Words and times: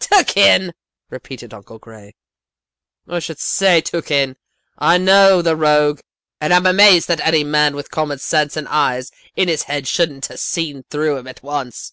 "'Took 0.00 0.36
in!' 0.36 0.72
repeated 1.10 1.54
Uncle 1.54 1.78
Gray. 1.78 2.16
'I 3.06 3.20
should 3.20 3.38
say, 3.38 3.80
took 3.80 4.10
in! 4.10 4.36
I 4.76 4.98
know 4.98 5.42
the 5.42 5.54
rogue 5.54 6.00
and 6.40 6.52
I'm 6.52 6.66
amazed 6.66 7.06
that 7.06 7.20
any 7.24 7.44
man 7.44 7.76
with 7.76 7.88
common 7.92 8.18
sense 8.18 8.56
and 8.56 8.66
eyes 8.66 9.12
in 9.36 9.46
his 9.46 9.62
head 9.70 9.86
shouldn't 9.86 10.28
'a' 10.28 10.38
seen 10.38 10.82
through 10.90 11.18
him 11.18 11.28
at 11.28 11.44
once. 11.44 11.92